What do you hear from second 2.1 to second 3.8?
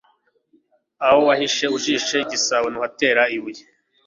igisabo, ntuhatera ibuye